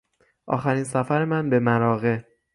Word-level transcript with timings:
آخرین 0.45 0.83
سفر 0.83 1.25
من 1.25 1.49
به 1.49 1.59
مراغه 1.59 2.27